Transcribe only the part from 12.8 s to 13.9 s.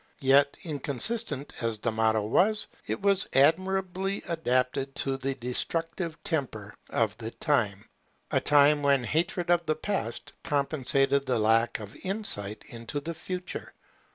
the Future.